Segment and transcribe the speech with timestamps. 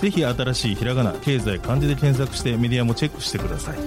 [0.00, 3.78] ぜひ新しいひらがな経済漢字で検索してメディアもチェックしてください。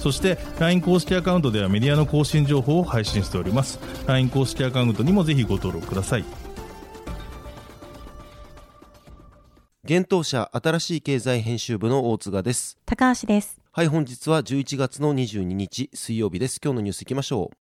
[0.00, 3.78] そして LINE 公式アカウントではメディアの更新情報を配信しております。
[4.06, 6.24] LINE 公式アカウントにもぜひご登録ください。
[9.84, 12.78] 現当社新しい経済編集部の大塚です。
[12.86, 13.60] 高橋です。
[13.72, 16.60] はい本日は11月の22日水曜日です。
[16.62, 17.56] 今日のニュースいきましょう。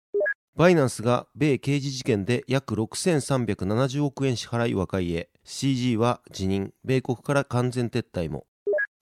[0.54, 8.46] バイナンスが米刑事事件で約6370億円支払い和解へ CG は辞任米国から完全撤退も。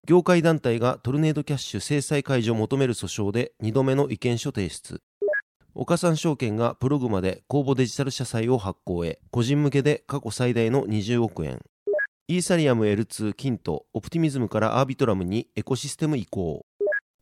[0.07, 5.03] 業界団体がトルネードキャッシュ制裁解除を求める訴訟で2度目の意見書提出。
[5.75, 9.21] 岡三証券がプログマで公募デジタル社債を発行へ。
[9.31, 11.61] 個人向けで過去最大の20億円。
[12.27, 16.65] イーサリアム L2 キントオプティミズムからアービトラムにエコシステム移行。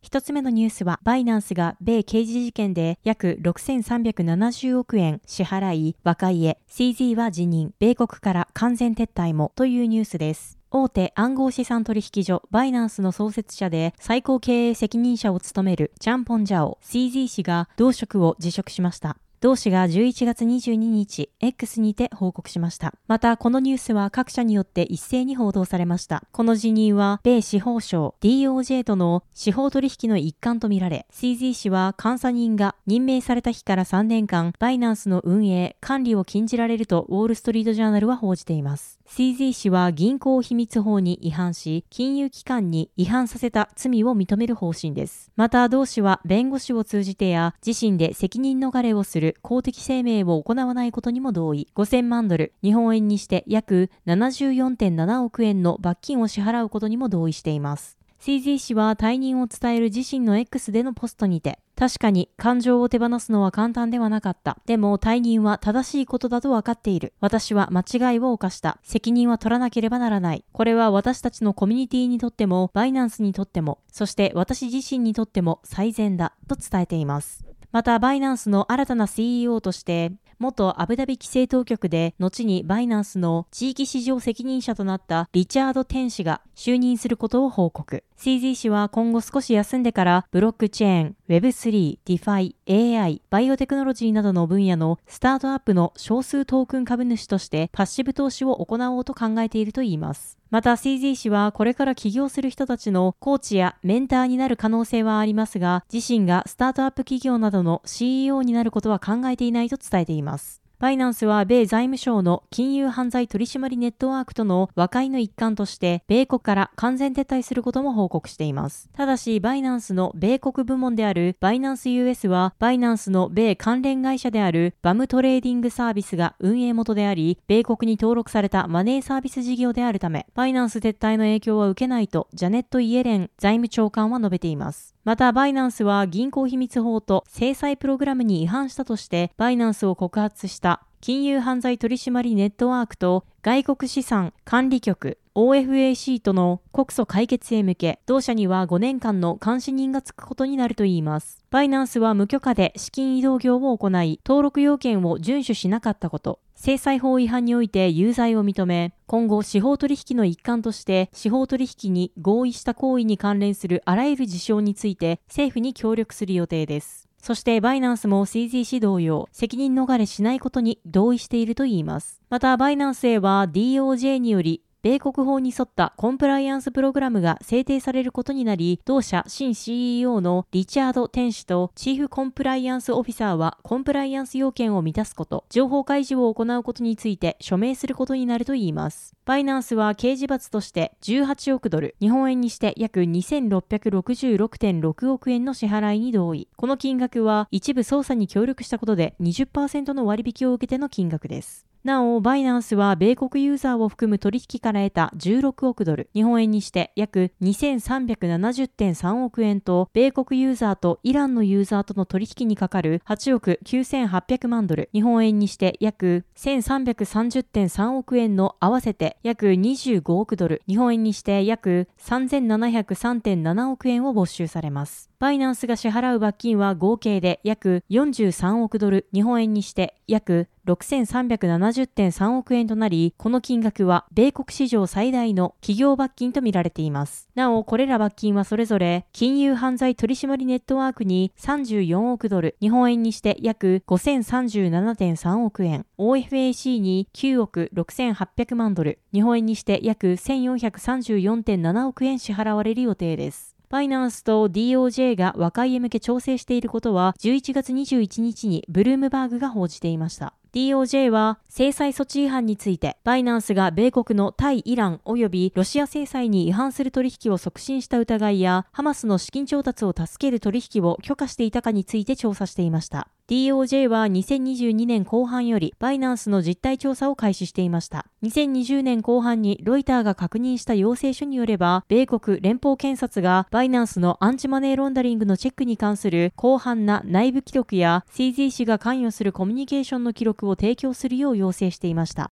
[0.01, 10.57] 一つ目のニュースは、バイナンスが米刑事事件で約6370億円支払い、和解へ、CZ は辞任、米国から完全撤退もというニュースです。
[10.71, 19.17] 大手暗号資産取引所バイナンスの創設者で最高経営責任者を務めるチャンポンジャオ CZ 氏が同職を辞職しました。
[19.41, 22.93] 同氏が11月22日、X にて報告しました。
[23.07, 26.23] また、このニュースは各社によって一斉に報道されました。
[26.33, 38.98] この辞任は、米司法省 DOJ との司法取引の一環とみられ、CZ 氏は監査人が任命された日から3年間、バイナンスの運営、管理を禁じられるとウォールストリートジャーナルは報じています。
[39.09, 45.31] CZ 氏は銀行秘密法に違反し、金融機関に違反させた罪を認める方針です。
[45.35, 51.67] また、同氏は弁護士を通じてや、自身で責任逃れをする公的声明を行わないことにも同意。
[51.75, 57.98] 5000万ドル、日本円にして約74.7億円の罰金を支払うことにも同意しています。
[58.21, 64.57] CZ 氏は退任を伝える自身の X でのポストにて、確かに感情を手放すのは簡単ではなかった。
[64.65, 67.13] でも退任は正しいことだと分かっている。
[67.21, 68.77] 私は間違いを犯した。
[68.83, 70.43] 責任は取らなければならない。
[70.51, 77.45] これは私たちのコミュニティにとっても、バイナンスにとっても、そして私自身にとっても最善だと伝えています。
[77.71, 88.03] また、バイナンスの新たな CEO として、元アブダビ規制当局で、後にバイナンスの地域市場責任者となったリチャード・テン氏が就任することを報告。
[88.17, 100.39] CZ 氏は今後少し休んでからブロックチェーン、Web3、DeFi、AI、バイオテクノロジーなどの分野のスタートアップの少数トークン株主としてパッシブ投資を行おうと考えているといいます。
[100.49, 110.63] また CZ 氏はこれから起業する人たちのコーチやメンターになる可能性はありますが、自身がスタートアップ企業などの CEO になることは考えていないと伝えています。
[110.79, 118.89] バイナンスは米財務省の金融犯罪取締ネットワークとの和解の一環として、米国から完全撤退することも報告しています。
[118.93, 134.95] ただし、バイナンスの米国部門であるバイナンス US は、バイナンスの米関連会社であるバムトレーディングサービスが運営元であり、米国に登録されたマネーサービス事業であるため、バイナンス撤退の影響は受けないと、ジャネット・イエレン財務長官は述べています。
[135.05, 151.45] また、バイナンスは銀行秘密法と制裁プログラムに違反したとして、バイナンスを告発した金融犯罪取締ネットワークと外国資産管理局 OFAC との告訴解決へ向け、同社には5年間の監視人がつくことになるといいます。
[151.49, 167.07] バイナンスは無許可で資金移動業を行い、登録要件を遵守しなかったこと、制裁法違反において有罪を認め、今後司法取引の一環として司法取引に合意した行為に関連するあらゆる事象について政府に協力する予定です。
[167.21, 172.21] そしてバイナンスも CZC 同様、責任逃れしないことに同意しているといいます。
[172.29, 189.13] また、バイナンスへは DOJ により米国法に沿ったコンプライアンスプログラムが制定されることになり、同社新 CEO のリチャード・テン氏とチーフコンプライアンスオフィサーはコンプライアンス要件を満たすこと、情報開示を行うことについて署名することになるといいます。
[189.25, 196.47] バイナンスは刑事罰として18億ドル、日本円にして約2666.6億円の支払いに同意。
[196.55, 201.68] この金額は一部捜査に協力したことで20%の割引を受けての金額です。
[201.83, 225.08] なお、バイナンスは米国ユーザーを含む取引から得た16億ドル、日本円にして約2370.3億円と、米国ユーザーとイランのユーザーとの取引にかかる8億9800万ドル、日本円にして約1330.3億円の合わせて約25億ドル、日本円にして約3703.7億円を没収されます。
[225.19, 237.27] バイナンスが支払う罰金は合計で約43億ドル、日本円にして約6370.3億円となり、この金額は米国史上最大の企業罰金とみられています。
[237.35, 253.58] なお、これら罰金はそれぞれ、金融犯罪取締ネットワークに34億ドル、日本円にして約5037.3億円、OFAC に9億6800万ドル、日本円にして約1434.7億円支払われる予定です。
[253.69, 260.33] バイナンスと DOJ が和解へ向け調整していることは11月21日にブルームバーグが報じていました。
[260.53, 273.07] DOJ は制裁措置違反について、バイナンスが米国の対イラン及びロシア制裁に違反する取引を促進した疑いや、ハマスの資金調達を助ける取引を許可していたかについて調査していました。
[273.29, 278.07] DOJ は2022年後半よりバイナンスの実態調査を開始していました。
[278.23, 292.31] 2020年後半にロイターが確認した要請書によれば、米国連邦検察がバイナンスのアンチマネーロンダリングのチェックに関する広範な内部記録や CZ 氏が関与するコミュニケーションの記録を提供するよう要請していました。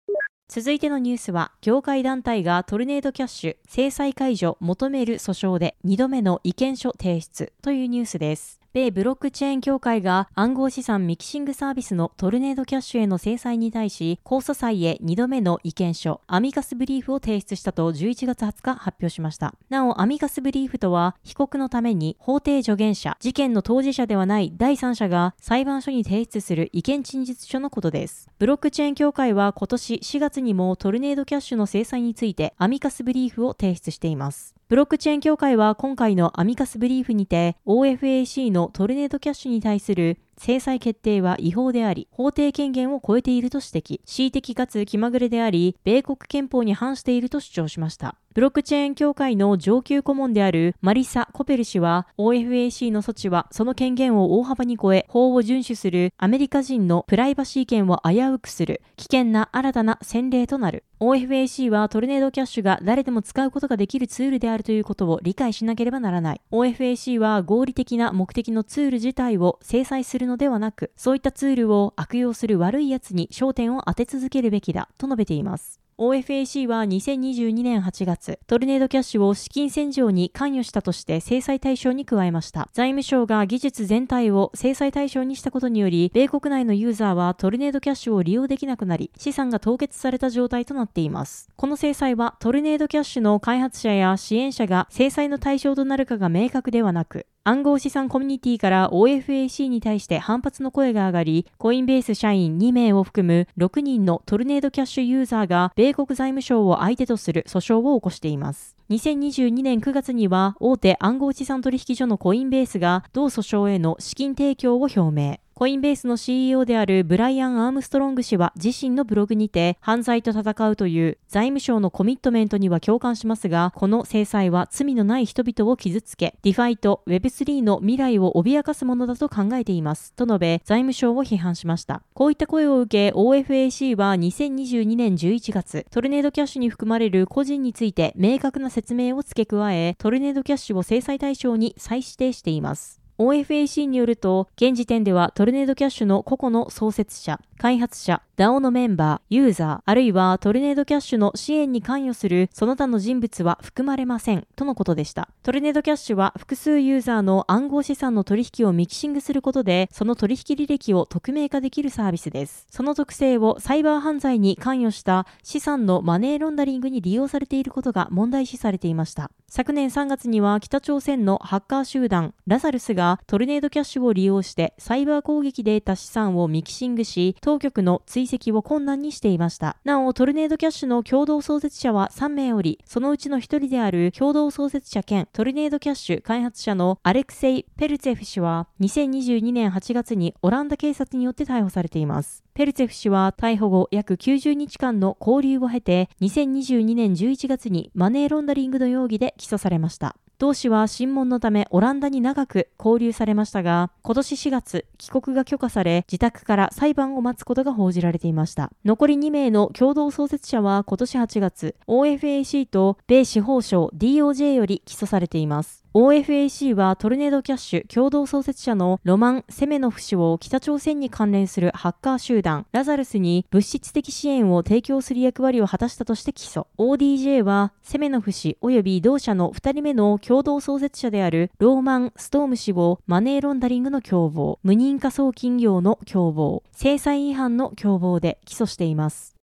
[0.49, 8.60] 続いてのニュースは、業界団体がトルネードキャッシュ制裁解除求める訴訟で2度目の意見書提出というニュースです。
[8.73, 19.57] 米ブロックチェーン協会が暗号資産ミキシングサービスのトルネードキャッシュへの制裁に対し、控訴裁へ2度目の意見書、アミカスブリーフを提出したと11月20日発表しました。
[19.71, 28.29] なお、アミカスブリーフとは、被告のために法廷助言者、事件の当事者ではない第三者が裁判所に提出する意見陳述書のことです。
[28.39, 34.55] ブロックチェーン協会は今年4月にもトルネードキャッシュの制裁についてアミカスブリーフを提出しています。
[34.71, 48.17] ブロックチェーン協会は今回のアミカスブリーフにて OFAC のトルネードキャッシュに対する制裁決定は違法であり、法定権限を超えていると指摘、恣意的かつ気まぐれであり、米国憲法に反していると主張しました。
[48.33, 60.85] ブロックチェーン協会の上級顧問であるマリサ・コペル氏は OFAC の措置はその権限を大幅に超え法を遵守するアメリカ人のプライバシー権を危うくする危険な新たな先例となる。
[61.01, 66.41] OFAC はトルネードキャッシュが誰でも使うことができるツールであるということを理解しなければならない。
[66.53, 75.81] OFAC は合理的な目的のツール自体を制裁するのではなく、そういったツールを悪用する悪い奴に焦点を当て続けるべきだと述べています。
[76.01, 82.71] OFAC は2022年8月、トルネードキャッシュを資金洗浄に関与したとして制裁対象に加えました。
[82.73, 91.51] 財務省が技術全体を制裁対象にしたことにより、米国内のユーザーはトルネードキャッシュを利用できなくなり、資産が凍結された状態となっています。
[91.55, 108.77] この制裁はトルネードキャッシュの開発者や支援者が制裁の対象となるかが明確ではなく、暗号資産コミュニティから OFAC に対して反発の声が上がり、コインベース社員2名を含む6人のトルネードキャッシュユーザーが米国財務省を相手とする訴訟を起こしています。
[108.91, 115.39] 2022年9月には大手暗号資産取引所のコインベースが同訴訟への資金提供を表明。
[115.61, 130.15] コインベースの CEO であるブライアン・アームストロング氏は自身のブログにて犯罪と戦うという財務省のコミットメントには共感しますが、この制裁は罪のない人々を傷つけ、 DeFi と Web3 の未来を脅かすものだと考えています。
[130.15, 132.01] と述べ、財務省を批判しました。
[132.15, 143.00] こういった声を受け、OFAC は2022年11月、トルネードキャッシュに含まれる個人について明確な説明を付け加え、トルネードキャッシュを制裁対象に再指定しています。
[143.21, 155.29] OFAC によると、現時点ではトルネードキャッシュの個々の創設者、開発者、DAO のメンバー、ユーザー、あるいはトルネードキャッシュの支援に関与するその他の人物は含まれません、とのことでした。
[155.43, 162.67] トルネードキャッシュは複数ユーザーの暗号資産の取引をミキシングすることで、その取引履歴を匿名化できるサービスです。
[162.71, 169.31] その特性をサイバー犯罪に関与した資産のマネーロンダリングに利用されていることが問題視されていました。
[169.49, 179.77] 昨年3月には北朝鮮のハッカー集団ラザルスがトルネードキャッシュを利用してサイバー攻撃で得た資産をミキシングし、当局の追跡を困難にしていました。
[179.85, 192.45] なお、トルネードキャッシュの共同創設者は3名おり、そのうちの1人である共同創設者兼トルネードキャッシュ開発者のアレクセイ・ペルツェフ氏は2022年8月にオランダ警察によって逮捕されています。
[192.55, 200.17] ペルツェフ氏は逮捕後約90日間の交留を経て2022年11月にマネーロンダリングの容疑で起訴されました。
[200.41, 208.73] 同氏は審問のためオランダに長く交流されましたが、今年4月、帰国が許可され、自宅から裁判を待つことが報じられていました。
[208.87, 215.80] 残り2名の共同創設者は今年8月、OFAC と米司法省 DOJ より起訴されています。
[215.93, 226.67] OFAC はトルネードキャッシュ共同創設者のロマン・セメノフ氏を北朝鮮に関連するハッカー集団ラザルスに物質的支援を提供する役割を果たしたとして起訴。
[226.79, 239.40] ODJ はセメノフ氏及び同社の2人目の共同創設者であるローマン・ストーム氏をマネーロンダリングの共謀、無認可送金業の共謀、制裁違反の共謀で起訴しています。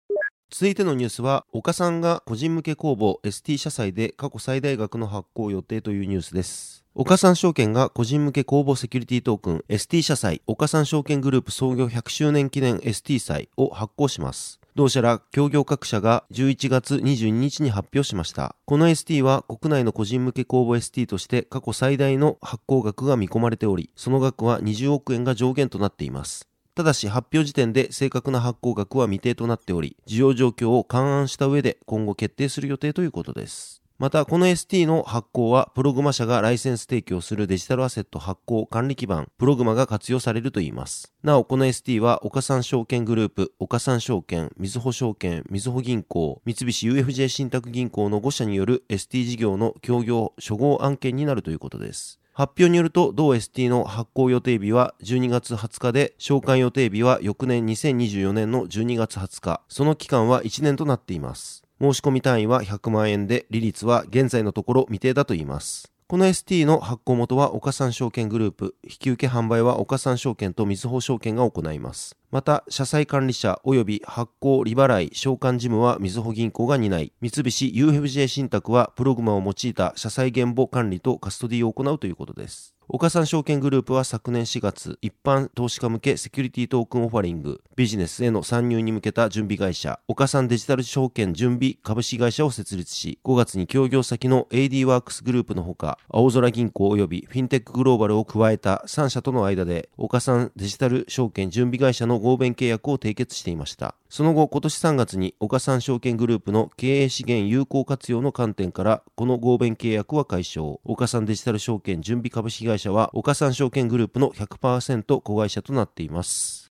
[0.53, 6.83] 続いてのニュースは、岡さんが個人向け公募 ST 社債で過去最大額の発行予定というニュースです。
[6.93, 14.59] 岡三証券が個人向け公募セキュリティトークン ST 社債岡三証券グループ創業100周年記念 ST 債を発行します。
[14.75, 18.57] 同社ら協業各社が11月22日に発表しました。
[18.65, 26.50] この ST は国内の個人向け公募 ST として過去最大の発行額が見込まれており、その額は20億円が上限となっています。
[26.81, 33.83] ただし発表時点で正確な発行額は未定となっており、需要状況を勘案した上で今後決定する予定ということです。
[33.99, 41.13] また、この ST の発行は、プログマ社がライセンス提供するデジタルアセット発行管理基盤、プログマが活用されるといいます。
[41.21, 52.20] なお、この ST は、岡三証券グループ、岡三証券、みずほ証券、みずほ銀行、三菱 UFJ 信託銀行の5社による ST 事業の協業、初号案件になるということです。
[52.41, 59.61] 発表によると、同 ST の発行予定日は12月20日で、償還予定日は翌年2024年の12月20日。
[59.69, 61.63] その期間は1年となっています。
[61.79, 65.91] 申し込み単位は100万円で、利率は現在のところ未定だといいます。
[66.07, 72.17] この ST の発行元は岡三証券グループ、引き受け販売は岡三証券とみずほ証券が行います。
[72.31, 82.73] また、社債管理者及び発行利払い償還事務はみずほ銀行が担い、三菱 UFJ 信託はプログマを用いた社債現母管理とカストディを行うということです。
[82.93, 103.95] 岡三証券グループは昨年4月、一般投資家向けセキュリティトークンオファリング、ビジネスへの参入に向けた準備会社、岡三デジタル証券準備株式会社を設立し、5月に協業先の AD ワークスグループのほか、青空銀行及びフィンテックグローバルを加えた3社との間で、岡三デジタル証券準備会社の合弁契約を締結していました。
[104.09, 110.79] その後、今年3月に岡三証券グループの経営資源有効活用の観点から、この合弁契約は解消。
[110.85, 116.71] 岡三デジタル証券準備株式会社は、岡三証券グループの100%子会社となっています。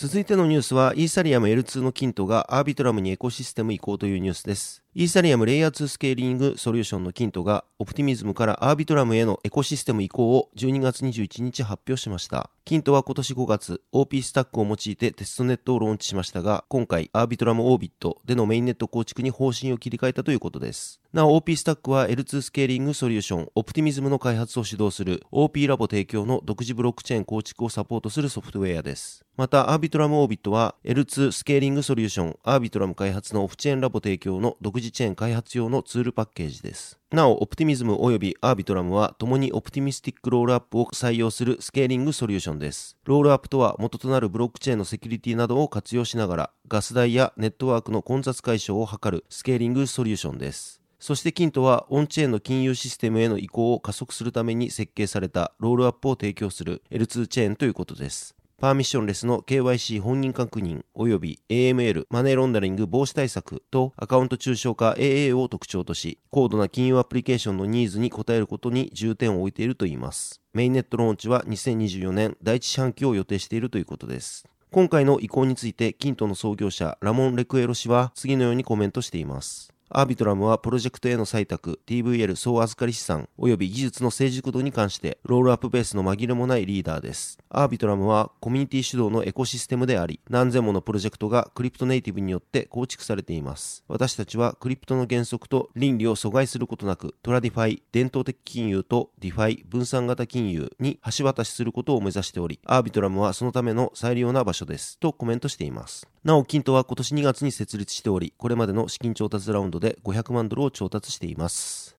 [0.00, 4.82] 続いてのニュースは、イーサリアム L2 のキントがアービトラムにエコシステム移行というニュースです。
[4.94, 12.48] イーサリアムレイヤー2スケーリングソリューションのキントが、オプティミズムからアービトラムへのエコシステム移行を12月21日発表しました。
[12.70, 21.00] キントは今年5月、OP スタックを用いてテストネットをローンチしましたが、今回、アービトラムオービットでのメインネット構築に方針を切り替えたということです。
[21.12, 29.24] なお、OP スタックは L2 スケーリングソリューション、オプティミズムの開発を指導する OP ラボ提供の独自ブロックチェーン構築をサポートするソフトウェアです。
[29.36, 36.99] また、アービトラムオービットは L2 スケーリングソリューション、アービトラム開発のオフチェーンラボ提供の独自チェーン開発用のツールパッケージです。
[37.12, 42.96] なお、オプティミズム及びアービトラムは共にオプティミスティックロールアップを採用するスケーリングソリューションです。
[43.04, 50.80] ロールアップとは元となるブロックチェーンのセキュリティなどを活用しながらガス代やネットワークの混雑解消を図るスケーリングソリューションです。
[51.00, 58.36] そしてキントはオンチェーンの金融システムへの移行を加速するために設計されたロールアップを提供する L2 チェーンということです。
[58.60, 70.42] パーミッションレスの KYC 本人確認及び AML マネーロンダリング防止対策とアカウント抽象化 AA を特徴とし、高度な金融アプリケーションのニーズに応えることに重点を置いているといいます。
[70.52, 74.46] メインネットローンチは2024年第一四半期を予定しているということです。
[74.70, 79.72] 今回の移行について、キントの創業者ラモン・レクエロ氏は次のようにコメントしています。
[79.92, 87.40] アービトラムはプロジェクトへの採択、TVL 総預かり資産、及び技術の成熟度に関して、ロールアップベースの紛れもないリーダーです。
[87.48, 93.82] アービトラムはコミュニティ主導のエコシステムであり、何千ものプロジェクトがクリプトネイティブによって構築されています。
[93.88, 105.00] 私たちはクリプトの原則と倫理を阻害することなく、トラディファイ、伝統的金融とディファイ、分散型金融に橋渡しすることを目指しており、アービトラムはそのための最良な場所です。
[105.00, 106.06] とコメントしています。
[106.22, 111.96] なお、キントは今年2月に設立しており、これまでの資金調達ラウンドで500万ドルを調達しています。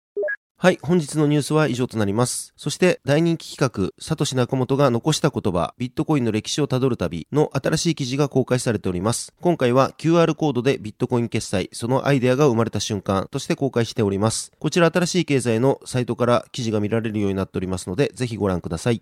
[0.57, 2.53] はい、本日のニュースは以上となります。
[2.55, 9.33] そして大人気企画、サトシナカモトが残した言葉、ビットコインの歴史をたどる旅の新しい記事が公開されております。
[9.41, 14.51] 今回は QR コードでビットコイン決済、そのアイデアが生まれた瞬間として公開しております。
[14.59, 19.01] こちら新しい経済のサイトから記事が見られるようになっておりますので、ぜひご覧ください。